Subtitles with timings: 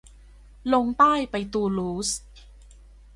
[0.73, 2.09] ลงใต้ไปตูลูส